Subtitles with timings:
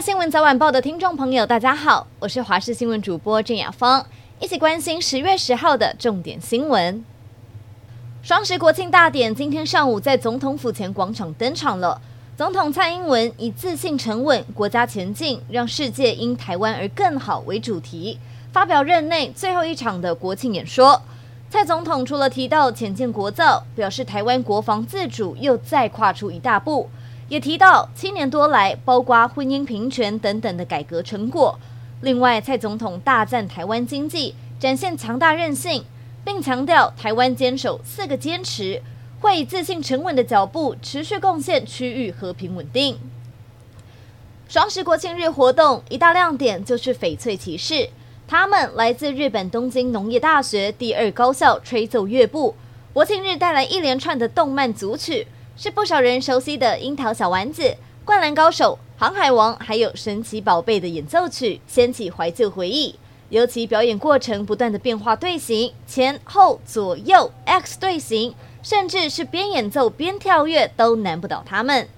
[0.00, 4.04] 新闻早晚报的听众朋友，大家好，我是华视新闻主播郑雅芳，
[4.40, 7.04] 一起关心十月十号的重点新闻。
[8.20, 12.00] 双十国庆大典今天上午在总统府前广场登场了。
[12.36, 18.18] 总统蔡英文以“自信沉稳，国家前进，让世界因台湾而更好”为主题，
[18.50, 21.00] 发表任内最后一场的国庆演说。
[21.48, 26.88] 蔡总统除了提到潜舰国造，表示台湾国防自主又再跨出一大步，
[27.32, 31.58] 也提到七年多来包括婚姻平权等等的改革成果。
[32.02, 35.82] 另外，蔡总统大赞台湾经济展现强大韧性，
[36.26, 38.82] 并强调台湾坚守四个坚持，
[39.20, 42.98] 会以自信沉稳的脚步持续贡献区域和平稳定。
[44.46, 47.88] 双十国庆日活动一大亮点就是翡翠骑士。
[48.28, 52.54] 他们来自日本东京农业大学第二高校吹奏乐部，
[52.92, 57.62] 国庆日带来一连串的动漫组曲，是不少人熟悉的《樱桃小丸子》
[58.06, 62.94] 《灌篮高手》《航海王》还有《神奇宝贝》的演奏曲，掀起怀旧回忆。
[63.28, 71.88] 尤其表演过程不断的变化队形，前后左右 X 队形，甚至是边演奏边跳跃都难不倒他们。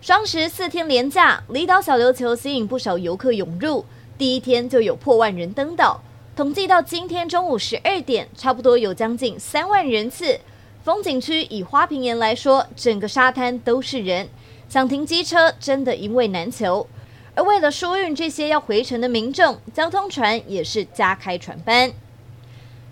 [0.00, 3.84] 双十四天连假，离岛小琉球吸引不少游客涌入。
[4.18, 6.00] 第一天就有破万人登岛，
[6.36, 10.38] 统计到今天中午十二点，差不多有将近三万人次。
[10.84, 14.28] 风景区以花瓶岩来说，整个沙滩都是人，
[14.68, 16.86] 想停机车真的一位难求。
[17.34, 21.90] 而为了疏运这些要回程的民众，交通船也是加开船班。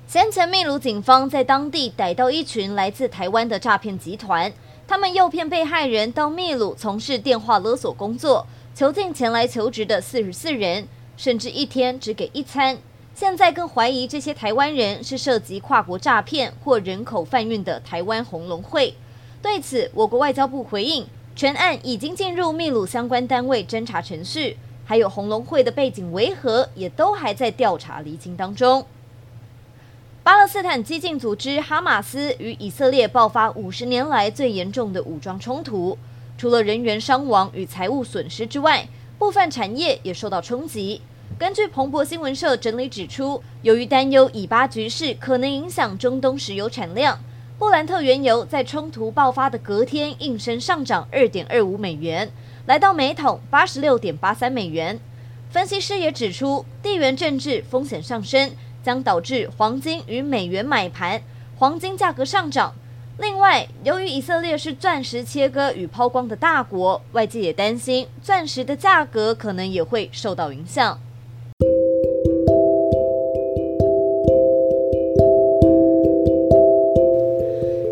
[0.07, 4.51] 先前秘鲁警方在当地逮到一群来自台湾的诈骗集团，
[4.89, 10.89] 他们诱骗被害人到秘鲁从事电话勒索工作，囚禁前来求职的四十四人。
[11.15, 12.79] 甚至一天只给一餐，
[13.15, 18.95] 现在更怀疑这些台湾人是涉及跨国诈骗或人口贩运的台湾红龙会。
[19.43, 28.87] 对此，我国外交部回应，全案已经进入秘鲁相关单位侦查程序，还有红龙会的背景为何，也都还在调查厘清当中。
[30.23, 35.99] 巴勒斯坦激进组织哈马斯与以色列爆发五十年来最严重的武装冲突，
[36.39, 41.03] 除了人员伤亡与财务损失之外，部分产业也受到冲击。
[41.39, 47.19] 根据彭博新闻社整理指出，由于担忧以巴局势可能影响中东石油产量，
[47.59, 52.31] 布兰特原油在冲突爆发的隔天应声上涨二点二五美元，
[52.67, 55.01] 来到每桶八十六点八三美元。
[55.51, 61.21] 分析师也指出，地缘政治风险上升将导致黄金与美元买盘，
[61.57, 62.75] 黄金价格上涨。
[63.19, 70.99] 另外，由于以色列是钻石切割与抛光的大国，外界也担心钻石的价格可能也会受到影响。